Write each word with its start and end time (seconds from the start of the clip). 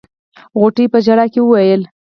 غوټۍ 0.59 0.85
په 0.93 0.97
ژړا 1.05 1.25
کې 1.33 1.39
وويل. 1.43 1.81